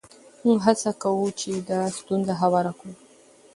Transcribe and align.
موږ 0.43 0.59
هڅه 0.67 0.91
کوو 1.01 1.27
چې 1.39 1.51
دا 1.69 1.79
ستونزه 1.97 2.33
هواره 2.41 2.71
کړو. 2.79 2.93